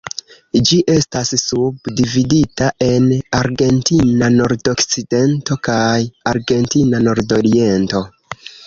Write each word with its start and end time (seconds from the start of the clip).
Ĝi 0.69 0.77
estas 0.93 1.33
subdividita 1.41 2.71
en 2.87 3.07
Argentina 3.43 4.33
Nordokcidento 4.41 5.63
kaj 5.71 5.95
Argentina 6.35 7.07
Nordoriento. 7.11 8.09